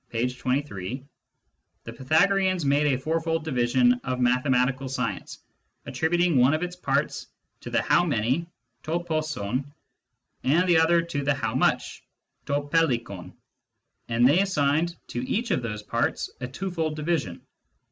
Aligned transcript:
23):" 0.09 1.05
The 1.83 1.93
Pythagoreans 1.93 2.65
made 2.65 2.91
a 2.91 2.97
fourfold 2.97 3.45
division 3.45 4.01
of 4.03 4.19
mathematical 4.19 4.89
science, 4.89 5.37
attributing 5.85 6.37
one 6.39 6.55
of 6.55 6.63
its 6.63 6.75
parts 6.75 7.27
to 7.59 7.69
the 7.69 7.83
how 7.83 8.03
many, 8.03 8.47
r^ 8.83 9.05
v^croy, 9.05 9.63
and 10.43 10.67
the 10.67 10.79
other 10.79 11.03
to 11.03 11.23
the 11.23 11.35
how 11.35 11.53
much, 11.53 12.03
r^ 12.47 12.67
Tiyxdcoy; 12.71 13.31
and 14.07 14.27
they 14.27 14.39
assigned 14.39 14.95
to 15.05 15.21
each 15.29 15.51
of 15.51 15.61
these 15.61 15.83
parts 15.83 16.31
a 16.39 16.47
twofold 16.47 16.95
division. 16.95 17.39